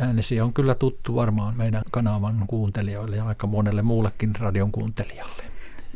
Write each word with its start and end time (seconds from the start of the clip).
äänesi 0.00 0.40
on 0.40 0.52
kyllä 0.52 0.74
tuttu 0.74 1.14
varmaan 1.14 1.56
meidän 1.56 1.82
kanavan 1.90 2.44
kuuntelijoille 2.46 3.16
ja 3.16 3.24
aika 3.24 3.46
monelle 3.46 3.82
muullekin 3.82 4.32
radion 4.40 4.72
kuuntelijalle. 4.72 5.42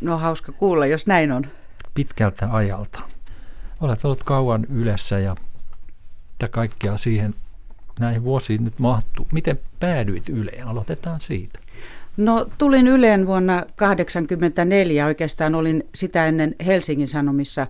No 0.00 0.18
hauska 0.18 0.52
kuulla, 0.52 0.86
jos 0.86 1.06
näin 1.06 1.32
on. 1.32 1.44
Pitkältä 1.94 2.48
ajalta. 2.52 3.00
Olet 3.80 4.04
ollut 4.04 4.22
kauan 4.22 4.64
ylessä 4.68 5.18
ja 5.18 5.36
mitä 6.32 6.48
kaikkea 6.48 6.96
siihen 6.96 7.34
näihin 8.00 8.24
vuosiin 8.24 8.64
nyt 8.64 8.78
mahtuu. 8.78 9.26
Miten 9.32 9.60
päädyit 9.80 10.28
Yleen? 10.28 10.66
Aloitetaan 10.66 11.20
siitä. 11.20 11.58
No 12.16 12.46
tulin 12.58 12.86
Yleen 12.86 13.26
vuonna 13.26 13.54
1984. 13.54 15.06
Oikeastaan 15.06 15.54
olin 15.54 15.88
sitä 15.94 16.26
ennen 16.26 16.54
Helsingin 16.66 17.08
Sanomissa 17.08 17.66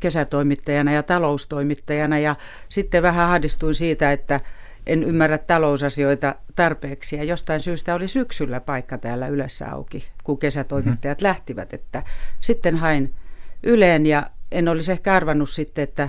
kesätoimittajana 0.00 0.92
ja 0.92 1.02
taloustoimittajana 1.02 2.18
ja 2.18 2.36
sitten 2.68 3.02
vähän 3.02 3.30
ahdistuin 3.30 3.74
siitä, 3.74 4.12
että 4.12 4.40
en 4.86 5.02
ymmärrä 5.02 5.38
talousasioita 5.38 6.34
tarpeeksi 6.56 7.16
ja 7.16 7.24
jostain 7.24 7.60
syystä 7.60 7.94
oli 7.94 8.08
syksyllä 8.08 8.60
paikka 8.60 8.98
täällä 8.98 9.28
Ylessä 9.28 9.72
auki, 9.72 10.08
kun 10.24 10.38
kesätoimittajat 10.38 11.18
mm-hmm. 11.18 11.28
lähtivät, 11.28 11.74
että 11.74 12.02
sitten 12.40 12.76
hain 12.76 13.14
Yleen 13.62 14.06
ja 14.06 14.30
en 14.52 14.68
olisi 14.68 14.92
ehkä 14.92 15.14
arvannut 15.14 15.50
sitten, 15.50 15.82
että 15.82 16.08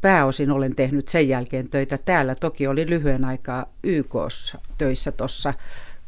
pääosin 0.00 0.50
olen 0.50 0.76
tehnyt 0.76 1.08
sen 1.08 1.28
jälkeen 1.28 1.70
töitä 1.70 1.98
täällä. 1.98 2.34
Toki 2.34 2.66
oli 2.66 2.90
lyhyen 2.90 3.24
aikaa 3.24 3.66
YK 3.82 4.14
töissä 4.78 5.12
tuossa 5.12 5.54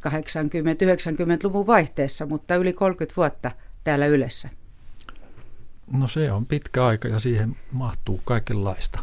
80-90-luvun 0.08 1.66
vaihteessa, 1.66 2.26
mutta 2.26 2.54
yli 2.54 2.72
30 2.72 3.16
vuotta 3.16 3.50
täällä 3.84 4.06
Ylessä. 4.06 4.48
No 5.92 6.08
se 6.08 6.32
on 6.32 6.46
pitkä 6.46 6.86
aika 6.86 7.08
ja 7.08 7.18
siihen 7.18 7.56
mahtuu 7.72 8.20
kaikenlaista. 8.24 8.98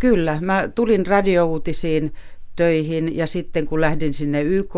Kyllä, 0.00 0.38
mä 0.40 0.68
tulin 0.74 1.06
radiouutisiin 1.06 2.14
töihin 2.56 3.16
ja 3.16 3.26
sitten 3.26 3.66
kun 3.66 3.80
lähdin 3.80 4.14
sinne 4.14 4.42
YK 4.42 4.74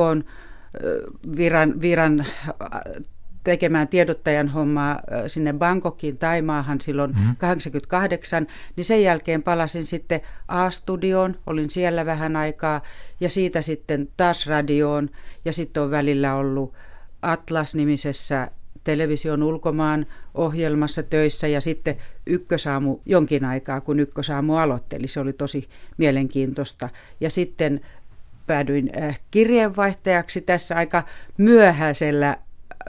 viran, 1.36 1.80
viran 1.80 2.26
tekemään 3.44 3.88
tiedottajan 3.88 4.48
hommaa 4.48 5.00
sinne 5.26 5.52
Bangkokiin, 5.52 6.18
Taimaahan 6.18 6.80
silloin 6.80 7.10
mm-hmm. 7.10 7.36
88, 7.36 8.46
niin 8.76 8.84
sen 8.84 9.02
jälkeen 9.02 9.42
palasin 9.42 9.86
sitten 9.86 10.20
A-studioon, 10.48 11.36
olin 11.46 11.70
siellä 11.70 12.06
vähän 12.06 12.36
aikaa 12.36 12.82
ja 13.20 13.30
siitä 13.30 13.62
sitten 13.62 14.08
taas 14.16 14.46
radioon 14.46 15.10
ja 15.44 15.52
sitten 15.52 15.82
on 15.82 15.90
välillä 15.90 16.34
ollut 16.34 16.74
Atlas-nimisessä 17.22 18.50
television 18.84 19.42
ulkomaan 19.42 20.06
ohjelmassa 20.34 21.02
töissä 21.02 21.46
ja 21.46 21.60
sitten 21.60 21.96
Ykkösaamu 22.26 22.98
jonkin 23.06 23.44
aikaa, 23.44 23.80
kun 23.80 24.00
Ykkösaamu 24.00 24.56
aloitteli. 24.56 25.08
Se 25.08 25.20
oli 25.20 25.32
tosi 25.32 25.68
mielenkiintoista. 25.96 26.88
Ja 27.20 27.30
sitten 27.30 27.80
päädyin 28.46 28.92
kirjeenvaihtajaksi 29.30 30.40
tässä 30.40 30.76
aika 30.76 31.02
myöhäisellä 31.38 32.36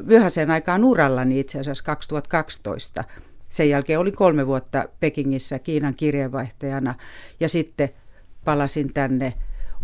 myöhäiseen 0.01 0.51
aikaan 0.51 0.83
urallani 0.83 1.39
itse 1.39 1.59
asiassa 1.59 1.83
2012. 1.83 3.03
Sen 3.49 3.69
jälkeen 3.69 3.99
oli 3.99 4.11
kolme 4.11 4.47
vuotta 4.47 4.85
Pekingissä 4.99 5.59
Kiinan 5.59 5.95
kirjeenvaihtajana 5.95 6.95
ja 7.39 7.49
sitten 7.49 7.89
palasin 8.45 8.93
tänne 8.93 9.33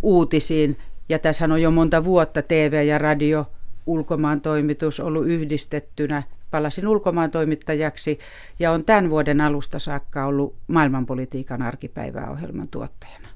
uutisiin. 0.01 0.77
Ja 1.09 1.19
tässä 1.19 1.45
on 1.45 1.61
jo 1.61 1.71
monta 1.71 2.03
vuotta 2.03 2.41
TV 2.41 2.83
ja 2.87 2.97
radio 2.97 3.51
ulkomaan 3.89 4.41
toimitus 4.41 4.99
ollut 4.99 5.27
yhdistettynä. 5.27 6.23
Palasin 6.51 6.87
ulkomaan 6.87 7.31
toimittajaksi 7.31 8.19
ja 8.59 8.71
on 8.71 8.85
tämän 8.85 9.09
vuoden 9.09 9.41
alusta 9.41 9.79
saakka 9.79 10.25
ollut 10.25 10.55
maailmanpolitiikan 10.67 11.61
arkipäiväohjelman 11.61 12.67
tuottajana. 12.67 13.27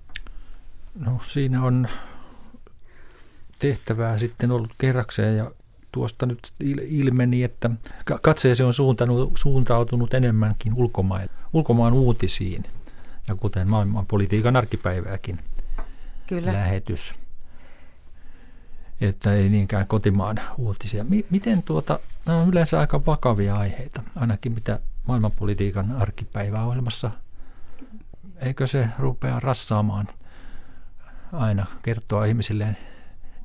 No 0.99 1.19
siinä 1.23 1.63
on 1.63 1.87
tehtävää 3.59 4.17
sitten 4.17 4.51
ollut 4.51 4.71
kerrakseen 4.77 5.37
ja 5.37 5.51
tuosta 5.91 6.25
nyt 6.25 6.39
ilmeni, 6.89 7.43
että 7.43 7.69
katseesi 8.21 8.63
on 8.63 8.73
suuntautunut 9.35 10.13
enemmänkin 10.13 10.73
ulkomaan, 10.73 11.29
ulkomaan 11.53 11.93
uutisiin 11.93 12.63
ja 13.27 13.35
kuten 13.35 13.67
maailman 13.67 14.05
politiikan 14.05 14.55
arkipäivääkin 14.55 15.39
Kyllä. 16.27 16.53
lähetys. 16.53 17.15
Että 19.01 19.33
ei 19.33 19.49
niinkään 19.49 19.87
kotimaan 19.87 20.39
uutisia. 20.57 21.05
Miten 21.29 21.63
tuota, 21.63 21.99
nämä 22.25 22.39
on 22.39 22.49
yleensä 22.49 22.79
aika 22.79 23.05
vakavia 23.05 23.55
aiheita, 23.55 24.03
ainakin 24.15 24.51
mitä 24.51 24.79
maailmanpolitiikan 25.07 25.91
arkipäiväohjelmassa, 25.91 27.11
eikö 28.41 28.67
se 28.67 28.87
rupea 28.99 29.39
rassaamaan 29.39 30.07
aina 31.33 31.65
kertoa 31.83 32.25
ihmisille 32.25 32.75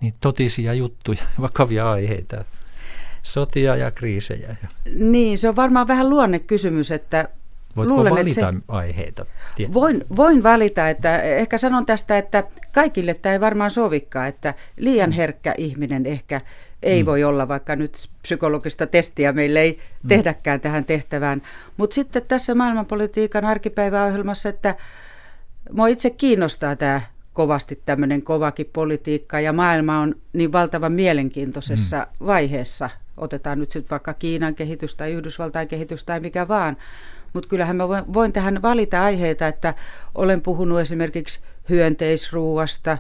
niin 0.01 0.15
totisia 0.21 0.75
juttuja, 0.75 1.23
vakavia 1.41 1.91
aiheita, 1.91 2.45
sotia 3.23 3.77
ja 3.77 3.91
kriisejä. 3.91 4.57
Niin, 4.95 5.39
se 5.39 5.49
on 5.49 5.57
varmaan 5.57 5.89
vähän 5.89 6.11
luonnekysymys, 6.11 6.91
että 6.91 7.29
Voitko 7.77 7.95
luulen, 7.95 8.15
valita 8.15 8.35
se, 8.35 8.63
aiheita? 8.69 9.27
Voin, 9.73 10.05
voin 10.17 10.43
valita, 10.43 10.89
että 10.89 11.23
ehkä 11.23 11.59
sanon 11.59 11.87
tästä, 11.87 12.19
että 12.19 12.45
kaikille 12.73 13.15
tämä 13.15 13.33
ei 13.33 13.41
varmaan 13.41 13.71
sovikaan, 13.71 14.29
että 14.29 14.55
liian 14.77 15.11
mm. 15.11 15.15
herkkä 15.15 15.55
ihminen 15.59 16.07
ehkä 16.07 16.41
ei 16.83 17.03
mm. 17.03 17.07
voi 17.07 17.25
olla, 17.25 17.49
vaikka 17.49 17.77
nyt 17.77 18.09
psykologista 18.23 18.87
testiä 18.87 19.33
meille 19.33 19.61
ei 19.61 19.79
mm. 20.03 20.09
tehdäkään 20.09 20.61
tähän 20.61 20.85
tehtävään. 20.85 21.43
Mutta 21.77 21.95
sitten 21.95 22.23
tässä 22.29 22.55
maailmanpolitiikan 22.55 23.45
arkipäiväohjelmassa, 23.45 24.49
että 24.49 24.75
mua 25.73 25.87
itse 25.87 26.11
kiinnostaa 26.11 26.77
tämä 26.77 27.01
kovasti 27.33 27.83
tämmöinen 27.87 28.23
kovakin 28.23 28.71
politiikka 28.73 29.41
ja 29.41 29.53
maailma 29.53 29.99
on 29.99 30.15
niin 30.33 30.53
valtavan 30.53 30.93
mielenkiintoisessa 30.93 31.97
mm. 31.99 32.27
vaiheessa. 32.27 32.91
Otetaan 33.19 33.59
nyt 33.59 33.71
sitten 33.71 33.91
vaikka 33.91 34.15
Kiinan 34.15 34.55
kehitys 34.55 34.97
tai 34.97 35.13
Yhdysvaltain 35.13 35.69
kehitys 35.69 36.05
tai 36.05 36.21
mikä 36.21 36.49
vaan. 36.49 36.77
Mutta 37.33 37.49
kyllähän 37.49 37.77
mä 37.77 37.89
voin, 37.89 38.15
voin 38.15 38.33
tähän 38.33 38.63
valita 38.63 39.03
aiheita, 39.03 39.47
että 39.47 39.75
olen 40.15 40.43
puhunut 40.43 40.81
esimerkiksi 40.81 41.41
hyönteisruuasta, 41.69 42.99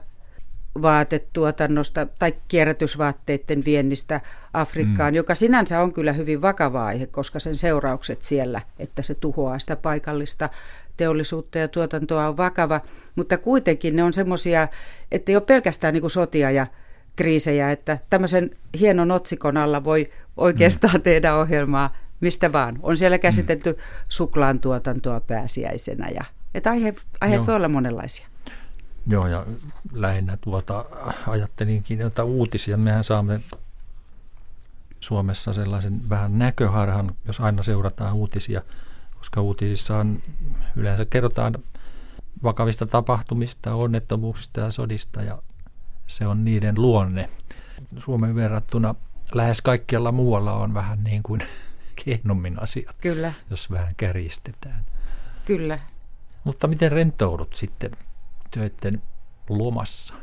vaatetuotannosta 0.83 2.06
tai 2.19 2.34
kierrätysvaatteiden 2.49 3.65
viennistä 3.65 4.21
Afrikkaan, 4.53 5.12
mm. 5.12 5.17
joka 5.17 5.34
sinänsä 5.34 5.81
on 5.81 5.93
kyllä 5.93 6.12
hyvin 6.12 6.43
vakava 6.43 6.87
aihe, 6.87 7.06
koska 7.06 7.39
sen 7.39 7.56
seuraukset 7.56 8.23
siellä, 8.23 8.62
että 8.79 9.03
se 9.03 9.15
tuhoaa 9.15 9.59
sitä 9.59 9.77
paikallista 9.77 10.49
teollisuutta 10.97 11.59
ja 11.59 11.69
tuotantoa 11.69 12.29
on 12.29 12.37
vakava, 12.37 12.81
mutta 13.17 13.39
kuitenkin 13.39 13.97
ne 13.97 14.05
on 14.05 14.12
semmoisia, 14.12 14.69
että 15.12 15.33
ei 15.33 15.37
ole 15.37 15.45
pelkästään 15.45 15.95
niin 15.95 16.00
kuin 16.00 16.11
sotia 16.11 16.50
ja 16.50 16.67
kriisejä, 17.19 17.73
että 17.73 17.99
tämmöisen 18.11 18.51
hienon 18.81 19.11
otsikon 19.11 19.56
alla 19.56 19.84
voi 19.84 20.11
oikeastaan 20.37 20.95
mm. 20.95 21.03
tehdä 21.03 21.34
ohjelmaa 21.34 21.97
mistä 22.21 22.53
vaan. 22.53 22.79
On 22.83 22.97
siellä 22.97 23.19
käsitelty 23.19 23.73
mm. 23.73 23.79
suklaan 24.09 24.61
tuotantoa 24.61 25.21
pääsiäisenä 25.21 26.09
ja 26.09 26.25
että 26.55 26.71
aihe, 26.71 26.95
aiheet 27.21 27.39
Joo. 27.39 27.47
voi 27.47 27.56
olla 27.56 27.69
monenlaisia. 27.69 28.27
Joo, 29.06 29.27
ja 29.27 29.47
lähinnä 29.93 30.39
tuota, 30.41 30.84
ajattelinkin 31.27 32.01
että 32.01 32.25
uutisia. 32.25 32.77
Mehän 32.77 33.05
saamme 33.05 33.41
Suomessa 35.00 35.53
sellaisen 35.53 36.09
vähän 36.11 36.39
näköharhan, 36.39 37.15
jos 37.27 37.41
aina 37.41 37.62
seurataan 37.62 38.15
uutisia– 38.15 38.62
koska 39.19 39.41
uutisissa 39.41 39.99
on, 39.99 40.23
yleensä 40.77 41.05
kerrotaan 41.05 41.55
vakavista 42.43 42.87
tapahtumista, 42.87 43.75
onnettomuuksista 43.75 44.61
ja 44.61 44.71
sodista 44.71 45.23
ja 45.23 45.43
se 46.08 46.26
on 46.26 46.44
niiden 46.44 46.74
luonne. 46.78 47.30
Suomen 47.98 48.34
verrattuna 48.34 48.94
lähes 49.34 49.62
kaikkialla 49.62 50.12
muualla 50.12 50.52
on 50.52 50.74
vähän 50.74 51.04
niin 51.04 51.22
kuin 51.22 51.41
kehnommin 52.04 52.62
asiat, 52.62 52.96
Kyllä. 53.00 53.32
jos 53.50 53.70
vähän 53.70 53.92
kärjistetään. 53.96 54.84
Kyllä. 55.44 55.78
Mutta 56.44 56.66
miten 56.66 56.92
rentoudut 56.92 57.54
sitten 57.54 57.91
töiden 58.50 59.02
lomassa? 59.48 60.14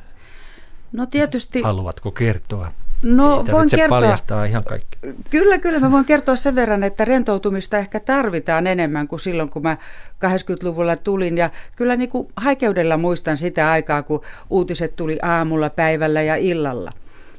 No 0.95 1.05
tietysti... 1.05 1.61
Haluatko 1.61 2.11
kertoa? 2.11 2.71
No 3.03 3.43
Ei 3.47 3.53
voin 3.53 3.69
kertoa. 3.69 3.99
paljastaa 4.01 4.45
ihan 4.45 4.63
kaikki. 4.63 4.97
Kyllä, 5.29 5.57
kyllä. 5.57 5.79
Mä 5.79 5.91
voin 5.91 6.05
kertoa 6.05 6.35
sen 6.35 6.55
verran, 6.55 6.83
että 6.83 7.05
rentoutumista 7.05 7.77
ehkä 7.77 7.99
tarvitaan 7.99 8.67
enemmän 8.67 9.07
kuin 9.07 9.19
silloin, 9.19 9.49
kun 9.49 9.61
mä 9.61 9.77
80-luvulla 10.25 10.95
tulin. 10.95 11.37
Ja 11.37 11.49
kyllä 11.75 11.95
niin 11.95 12.09
kuin 12.09 12.27
haikeudella 12.35 12.97
muistan 12.97 13.37
sitä 13.37 13.71
aikaa, 13.71 14.03
kun 14.03 14.21
uutiset 14.49 14.95
tuli 14.95 15.19
aamulla, 15.21 15.69
päivällä 15.69 16.21
ja 16.21 16.35
illalla. 16.35 16.91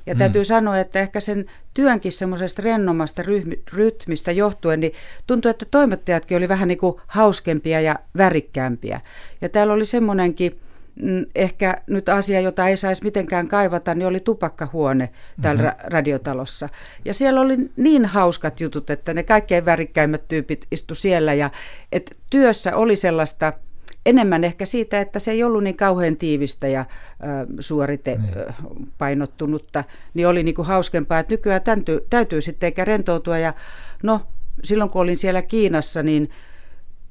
Ja 0.06 0.14
täytyy 0.14 0.44
sanoa, 0.44 0.78
että 0.78 1.00
ehkä 1.00 1.20
sen 1.20 1.44
työnkin 1.74 2.12
semmoisesta 2.12 2.62
rennomasta 2.62 3.22
rytmistä 3.72 4.32
johtuen, 4.32 4.80
niin 4.80 4.92
tuntuu, 5.26 5.50
että 5.50 5.64
toimittajatkin 5.70 6.36
oli 6.36 6.48
vähän 6.48 6.68
niin 6.68 6.78
kuin 6.78 6.96
hauskempia 7.06 7.80
ja 7.80 7.96
värikkäämpiä. 8.16 9.00
Ja 9.40 9.48
täällä 9.48 9.72
oli 9.72 9.86
semmoinenkin 9.86 10.52
Mm, 10.52 10.65
ehkä 11.34 11.76
nyt 11.86 12.08
asia, 12.08 12.40
jota 12.40 12.68
ei 12.68 12.76
saisi 12.76 13.04
mitenkään 13.04 13.48
kaivata, 13.48 13.94
niin 13.94 14.06
oli 14.06 14.20
tupakkahuone 14.20 15.10
täällä 15.42 15.62
mm-hmm. 15.62 15.80
ra- 15.80 15.92
radiotalossa. 15.92 16.68
Ja 17.04 17.14
siellä 17.14 17.40
oli 17.40 17.56
niin 17.76 18.04
hauskat 18.04 18.60
jutut, 18.60 18.90
että 18.90 19.14
ne 19.14 19.22
kaikkein 19.22 19.64
värikkäimmät 19.64 20.28
tyypit 20.28 20.66
istu 20.70 20.94
siellä 20.94 21.34
ja 21.34 21.50
että 21.92 22.14
työssä 22.30 22.76
oli 22.76 22.96
sellaista 22.96 23.52
enemmän 24.06 24.44
ehkä 24.44 24.64
siitä, 24.64 25.00
että 25.00 25.18
se 25.18 25.30
ei 25.30 25.42
ollut 25.42 25.64
niin 25.64 25.76
kauhean 25.76 26.16
tiivistä 26.16 26.68
ja 26.68 26.84
suorite 27.60 28.16
niin. 28.16 28.54
painottunutta, 28.98 29.84
niin 30.14 30.28
oli 30.28 30.42
niin 30.42 30.54
kuin 30.54 30.66
hauskempaa, 30.66 31.18
että 31.18 31.34
nykyään 31.34 31.62
täytyy, 31.62 32.06
täytyy 32.10 32.40
sitten 32.40 32.66
eikä 32.66 32.84
rentoutua. 32.84 33.38
Ja 33.38 33.54
no, 34.02 34.20
silloin 34.64 34.90
kun 34.90 35.02
olin 35.02 35.18
siellä 35.18 35.42
Kiinassa, 35.42 36.02
niin 36.02 36.30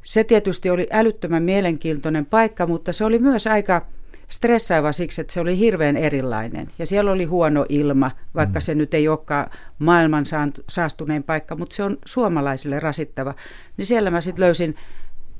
se 0.05 0.23
tietysti 0.23 0.69
oli 0.69 0.87
älyttömän 0.91 1.43
mielenkiintoinen 1.43 2.25
paikka, 2.25 2.67
mutta 2.67 2.93
se 2.93 3.05
oli 3.05 3.19
myös 3.19 3.47
aika 3.47 3.85
stressaava 4.27 4.91
siksi, 4.91 5.21
että 5.21 5.33
se 5.33 5.39
oli 5.39 5.59
hirveän 5.59 5.97
erilainen. 5.97 6.67
Ja 6.79 6.85
siellä 6.85 7.11
oli 7.11 7.23
huono 7.23 7.65
ilma, 7.69 8.11
vaikka 8.35 8.59
mm. 8.59 8.61
se 8.61 8.75
nyt 8.75 8.93
ei 8.93 9.07
olekaan 9.07 9.49
maailman 9.79 10.25
saastunein 10.69 11.23
paikka, 11.23 11.55
mutta 11.55 11.75
se 11.75 11.83
on 11.83 11.97
suomalaisille 12.05 12.79
rasittava. 12.79 13.35
Niin 13.77 13.85
siellä 13.85 14.11
mä 14.11 14.21
sitten 14.21 14.45
löysin 14.45 14.75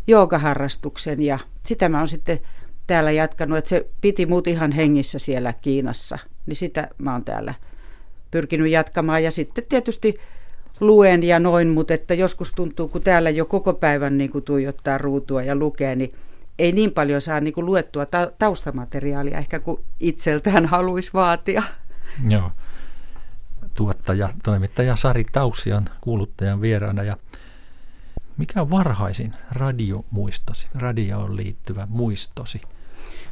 joogaharrastuksen 0.07 1.21
ja 1.21 1.39
sitä 1.63 1.89
mä 1.89 1.99
oon 1.99 2.07
sitten 2.07 2.39
täällä 2.87 3.11
jatkanut, 3.11 3.57
että 3.57 3.69
se 3.69 3.87
piti 4.01 4.25
mut 4.25 4.47
ihan 4.47 4.71
hengissä 4.71 5.19
siellä 5.19 5.53
Kiinassa. 5.61 6.19
Niin 6.45 6.55
sitä 6.55 6.87
mä 6.97 7.13
oon 7.13 7.25
täällä 7.25 7.53
pyrkinyt 8.31 8.71
jatkamaan 8.71 9.23
ja 9.23 9.31
sitten 9.31 9.63
tietysti 9.69 10.15
luen 10.79 11.23
ja 11.23 11.39
noin, 11.39 11.67
mutta 11.67 11.93
että 11.93 12.13
joskus 12.13 12.51
tuntuu, 12.51 12.87
kun 12.87 13.01
täällä 13.01 13.29
jo 13.29 13.45
koko 13.45 13.73
päivän 13.73 14.17
niin 14.17 14.31
kuin 14.31 14.43
tuijottaa 14.43 14.97
ruutua 14.97 15.43
ja 15.43 15.55
lukee, 15.55 15.95
niin 15.95 16.13
ei 16.59 16.71
niin 16.71 16.91
paljon 16.91 17.21
saa 17.21 17.39
niin 17.39 17.53
kuin 17.53 17.65
luettua 17.65 18.05
taustamateriaalia 18.39 19.37
ehkä 19.37 19.59
kuin 19.59 19.81
itseltään 19.99 20.65
haluaisi 20.75 21.13
vaatia. 21.13 21.63
Joo. 22.29 22.51
Tuottaja, 23.73 24.29
toimittaja 24.43 24.95
Sari 24.95 25.25
Taussi 25.31 25.73
on 25.73 25.85
kuuluttajan 26.01 26.61
vieraana 26.61 27.03
ja 27.03 27.17
mikä 28.37 28.61
on 28.61 28.69
varhaisin 28.71 29.33
radiomuistosi, 29.51 30.67
radioon 30.75 31.37
liittyvä 31.37 31.87
muistosi? 31.89 32.61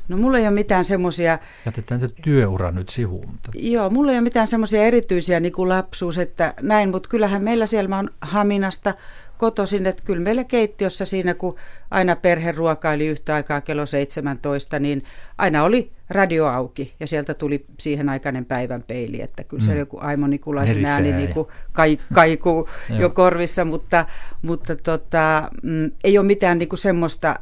No 0.08 0.18
mulla 0.18 0.38
ei 0.38 0.48
ole 0.48 0.54
mitään 0.54 0.84
semmoisia... 0.84 1.40
Jätetään 1.66 2.00
se 2.00 2.08
työura 2.08 2.72
nyt 2.72 2.90
sivuun. 2.90 3.28
Mutta... 3.28 3.52
Joo, 3.56 3.90
mulla 3.90 4.12
ei 4.12 4.18
ole 4.18 4.24
mitään 4.24 4.48
semmoisia 4.48 4.84
erityisiä 4.84 5.40
niin 5.40 5.54
kuin 5.54 5.70
lapsuus, 5.70 6.18
että 6.18 6.54
näin, 6.62 6.90
mutta 6.90 7.10
kyllähän 7.10 7.44
meillä 7.44 7.66
siellä 7.66 7.98
on 7.98 8.10
Haminasta 8.22 8.94
kotoisin, 9.38 9.86
että 9.86 10.04
kyllä 10.04 10.24
meillä 10.24 10.44
keittiössä 10.44 11.06
siinä, 11.06 11.34
kun 11.34 11.56
aina 11.92 12.16
perhe 12.16 12.52
ruokaili 12.52 13.08
yhtä 13.08 13.36
aikaa 13.36 13.62
kello 13.62 13.86
17, 13.86 14.80
niin 14.80 15.04
aina 15.38 15.64
oli 15.64 15.92
radio 16.10 16.48
auki 16.48 16.94
ja 17.00 17.08
sieltä 17.08 17.34
tuli 17.34 17.66
siihen 17.80 18.10
aikainen 18.10 18.46
päivän 18.46 18.84
peili, 18.84 19.22
että 19.22 19.44
kyllä 19.44 19.64
mm. 19.64 19.66
se 19.66 19.78
joku 19.78 19.98
Aimo 20.02 20.28
Nikulaisen 20.28 20.86
ääni 20.86 21.12
niin 21.12 21.34
kuin 21.34 21.48
kai, 21.72 22.00
kaikuu 22.14 22.69
jo 23.02 23.10
korvissa, 23.10 23.66
mutta, 23.66 24.06
mutta 24.42 24.76
tota, 24.76 25.50
mm, 25.64 25.92
ei 26.04 26.18
ole 26.18 26.26
mitään 26.26 26.58
niin 26.58 26.69
kuin 26.69 26.80
semmoista, 26.80 27.36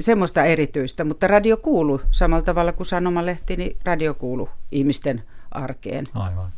semmoista 0.00 0.44
erityistä, 0.44 1.04
mutta 1.04 1.26
radio 1.26 1.56
kuuluu 1.56 2.00
samalla 2.10 2.42
tavalla 2.42 2.72
kuin 2.72 2.86
sanomalehti, 2.86 3.56
niin 3.56 3.76
radio 3.84 4.14
kuuluu 4.14 4.48
ihmisten 4.72 5.22
arkeen. 5.50 6.06
Aivan. 6.14 6.52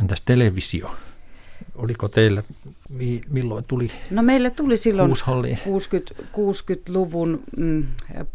Entäs 0.00 0.20
televisio? 0.20 0.90
Oliko 1.74 2.08
teillä, 2.08 2.42
milloin 3.28 3.64
tuli 3.68 3.90
No 4.10 4.22
meille 4.22 4.50
tuli 4.50 4.76
silloin 4.76 5.12
60, 5.64 6.14
60-luvun 6.22 7.42
mm, 7.56 7.86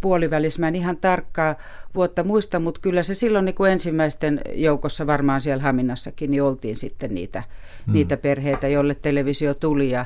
puolivälissä. 0.01 0.59
Mä 0.59 0.67
en 0.67 0.75
ihan 0.75 0.97
tarkkaa 0.97 1.55
vuotta 1.95 2.23
muista, 2.23 2.59
mutta 2.59 2.81
kyllä 2.81 3.03
se 3.03 3.13
silloin 3.13 3.45
niin 3.45 3.55
kuin 3.55 3.71
ensimmäisten 3.71 4.41
joukossa 4.53 5.07
varmaan 5.07 5.41
siellä 5.41 5.63
Haminassakin 5.63 6.31
niin 6.31 6.43
oltiin 6.43 6.75
sitten 6.75 7.13
niitä, 7.13 7.43
mm. 7.85 7.93
niitä 7.93 8.17
perheitä, 8.17 8.67
jolle 8.67 8.95
televisio 8.95 9.53
tuli 9.53 9.89
ja, 9.89 10.05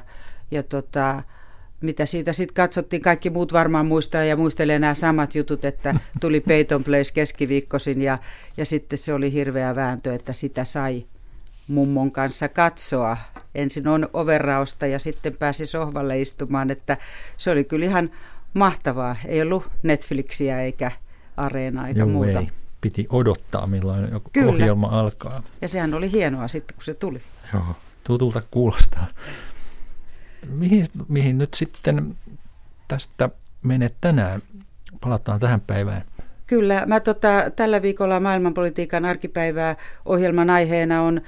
ja 0.51 0.63
tota, 0.63 1.23
mitä 1.81 2.05
siitä 2.05 2.33
sitten 2.33 2.55
katsottiin, 2.55 3.01
kaikki 3.01 3.29
muut 3.29 3.53
varmaan 3.53 3.85
muistaa 3.85 4.23
ja 4.23 4.35
muistelee 4.37 4.79
nämä 4.79 4.93
samat 4.93 5.35
jutut, 5.35 5.65
että 5.65 5.99
tuli 6.19 6.39
Peyton 6.47 6.83
Place 6.83 7.13
keskiviikkosin 7.13 8.01
ja, 8.01 8.17
ja 8.57 8.65
sitten 8.65 8.97
se 8.97 9.13
oli 9.13 9.33
hirveä 9.33 9.75
vääntö, 9.75 10.15
että 10.15 10.33
sitä 10.33 10.65
sai 10.65 11.05
mummon 11.67 12.11
kanssa 12.11 12.49
katsoa. 12.49 13.17
Ensin 13.55 13.87
on 13.87 14.09
overrausta 14.13 14.87
ja 14.87 14.99
sitten 14.99 15.37
pääsi 15.37 15.65
sohvalle 15.65 16.21
istumaan, 16.21 16.71
että 16.71 16.97
se 17.37 17.51
oli 17.51 17.63
kyllä 17.63 17.85
ihan 17.85 18.11
mahtavaa. 18.53 19.15
Ei 19.25 19.41
ollut 19.41 19.63
Netflixiä 19.83 20.61
eikä 20.61 20.91
Areena 21.37 21.87
eikä 21.87 21.99
Joo, 21.99 22.09
muuta. 22.09 22.39
Ei. 22.39 22.49
Piti 22.81 23.07
odottaa, 23.09 23.67
milloin 23.67 24.11
joku 24.11 24.29
kyllä. 24.33 24.51
ohjelma 24.51 24.87
alkaa. 24.87 25.43
Ja 25.61 25.67
sehän 25.67 25.93
oli 25.93 26.11
hienoa 26.11 26.47
sitten, 26.47 26.75
kun 26.75 26.83
se 26.83 26.93
tuli. 26.93 27.21
Joo, 27.53 27.75
tutulta 28.03 28.41
kuulostaa. 28.51 29.07
Mihin, 30.49 30.85
mihin 31.07 31.37
nyt 31.37 31.53
sitten 31.53 32.15
tästä 32.87 33.29
menet 33.63 33.95
tänään? 34.01 34.41
Palataan 35.01 35.39
tähän 35.39 35.61
päivään. 35.61 36.03
Kyllä, 36.47 36.83
mä 36.85 36.99
tota, 36.99 37.51
tällä 37.55 37.81
viikolla 37.81 38.19
maailmanpolitiikan 38.19 39.05
arkipäivää 39.05 39.75
ohjelman 40.05 40.49
aiheena 40.49 41.01
on 41.01 41.21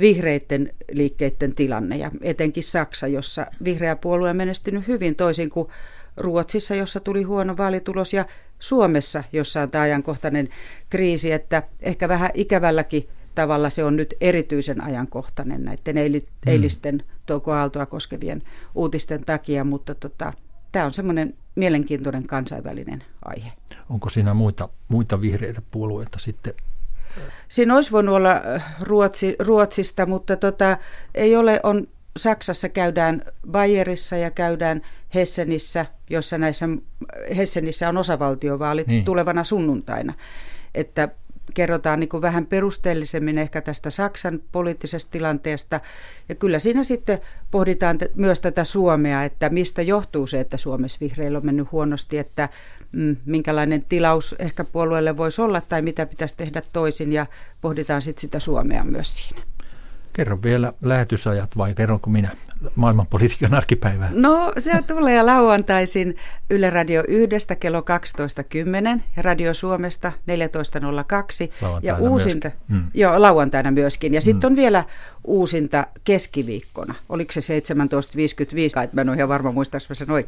vihreiden 0.00 0.72
liikkeiden 0.92 1.54
tilanne 1.54 1.96
ja 1.96 2.10
etenkin 2.20 2.62
Saksa, 2.62 3.06
jossa 3.06 3.46
vihreä 3.64 3.96
puolue 3.96 4.30
on 4.30 4.36
menestynyt 4.36 4.88
hyvin 4.88 5.16
toisin 5.16 5.50
kuin 5.50 5.68
Ruotsissa, 6.16 6.74
jossa 6.74 7.00
tuli 7.00 7.22
huono 7.22 7.56
vaalitulos 7.56 8.12
ja 8.12 8.24
Suomessa, 8.58 9.24
jossa 9.32 9.60
on 9.60 9.70
tämä 9.70 9.84
ajankohtainen 9.84 10.48
kriisi, 10.90 11.32
että 11.32 11.62
ehkä 11.80 12.08
vähän 12.08 12.30
ikävälläkin 12.34 13.08
tavalla 13.34 13.70
se 13.70 13.84
on 13.84 13.96
nyt 13.96 14.14
erityisen 14.20 14.84
ajankohtainen 14.84 15.64
näiden 15.64 15.96
hmm. 15.96 16.52
eilisten 16.52 17.02
toukoaaltoa 17.26 17.86
koskevien 17.86 18.42
uutisten 18.74 19.24
takia, 19.24 19.64
mutta 19.64 19.94
tota, 19.94 20.32
tämä 20.72 20.84
on 20.84 20.92
semmoinen 20.92 21.34
mielenkiintoinen 21.54 22.26
kansainvälinen 22.26 23.04
aihe. 23.24 23.52
Onko 23.90 24.08
siinä 24.08 24.34
muita, 24.34 24.68
muita 24.88 25.20
vihreitä 25.20 25.62
puolueita 25.70 26.18
sitten 26.18 26.54
Siinä 27.48 27.74
olisi 27.74 27.90
voinut 27.90 28.14
olla 28.14 28.32
äh, 28.32 28.74
Ruotsi, 28.80 29.36
Ruotsista, 29.38 30.06
mutta 30.06 30.36
tota, 30.36 30.78
ei 31.14 31.36
ole, 31.36 31.60
on 31.62 31.86
Saksassa 32.16 32.68
käydään 32.68 33.22
Bayerissa 33.50 34.16
ja 34.16 34.30
käydään 34.30 34.82
Hessenissä, 35.14 35.86
jossa 36.10 36.38
näissä 36.38 36.68
Hessenissä 37.36 37.88
on 37.88 37.96
osavaltiovaalit 37.96 38.86
niin. 38.86 39.04
tulevana 39.04 39.44
sunnuntaina. 39.44 40.14
Että 40.74 41.08
kerrotaan 41.54 42.00
niin 42.00 42.22
vähän 42.22 42.46
perusteellisemmin 42.46 43.38
ehkä 43.38 43.62
tästä 43.62 43.90
Saksan 43.90 44.40
poliittisesta 44.52 45.12
tilanteesta. 45.12 45.80
Ja 46.28 46.34
kyllä 46.34 46.58
siinä 46.58 46.82
sitten 46.82 47.20
pohditaan 47.50 47.98
myös 48.14 48.40
tätä 48.40 48.64
Suomea, 48.64 49.24
että 49.24 49.48
mistä 49.48 49.82
johtuu 49.82 50.26
se, 50.26 50.40
että 50.40 50.56
Suomessa 50.56 50.98
vihreillä 51.00 51.38
on 51.38 51.46
mennyt 51.46 51.72
huonosti, 51.72 52.18
että 52.18 52.48
mm, 52.92 53.16
minkälainen 53.24 53.84
tilaus 53.88 54.34
ehkä 54.38 54.64
puolueelle 54.64 55.16
voisi 55.16 55.42
olla 55.42 55.60
tai 55.60 55.82
mitä 55.82 56.06
pitäisi 56.06 56.36
tehdä 56.36 56.62
toisin 56.72 57.12
ja 57.12 57.26
pohditaan 57.60 58.02
sitten 58.02 58.20
sitä 58.20 58.38
Suomea 58.38 58.84
myös 58.84 59.16
siinä. 59.16 59.53
Kerro 60.14 60.38
vielä 60.42 60.72
lähetysajat 60.82 61.56
vai 61.56 61.74
kerronko 61.74 62.10
minä 62.10 62.30
maailmanpolitiikan 62.74 63.54
arkipäivää? 63.54 64.10
No 64.12 64.52
se 64.58 64.72
tulee 64.86 65.22
lauantaisin 65.22 66.16
Yle 66.50 66.70
Radio 66.70 67.04
1 67.08 67.36
kello 67.60 67.80
12.10 67.80 69.00
ja 69.16 69.22
Radio 69.22 69.54
Suomesta 69.54 70.12
14.02. 70.30 71.82
Ja 71.82 71.96
uusinta, 71.96 72.50
mm. 72.68 72.86
joo, 72.94 73.22
lauantaina 73.22 73.70
myöskin. 73.70 74.14
Ja 74.14 74.20
sitten 74.20 74.50
mm. 74.50 74.52
on 74.52 74.56
vielä 74.56 74.84
uusinta 75.24 75.86
keskiviikkona. 76.04 76.94
Oliko 77.08 77.32
se 77.32 77.40
17.55? 77.58 78.88
Mä 78.92 79.00
en 79.00 79.08
ole 79.08 79.16
ihan 79.16 79.28
varma 79.28 79.52
muistaako 79.52 79.94
sen 79.94 80.10
oikein. 80.10 80.24